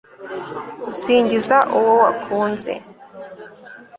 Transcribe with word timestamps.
Usingiza 0.89 1.57
uwo 1.77 1.91
wakunze 2.01 2.71